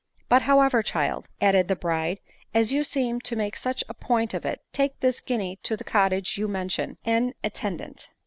[0.29, 2.21] But, however, child," ad ded the bride,"
[2.55, 5.83] as you seem to make such a point of it, take this guinea to the
[5.83, 8.09] cottage you mention, en atten dant